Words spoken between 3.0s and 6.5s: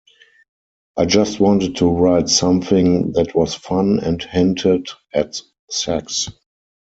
that was fun and hinted at sex.